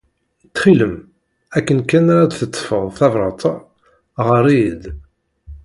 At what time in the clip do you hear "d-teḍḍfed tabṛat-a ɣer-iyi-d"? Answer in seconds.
2.29-4.83